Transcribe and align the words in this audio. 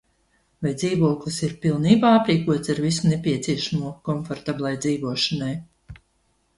Vai 0.67 0.71
dzīvoklis 0.83 1.37
ir 1.47 1.53
pilnībā 1.65 2.11
aprīkots 2.21 2.73
ar 2.75 2.83
visu 2.87 3.13
nepieciešamo 3.13 3.95
komfortablai 4.11 4.77
dzīvošanai? 4.83 5.57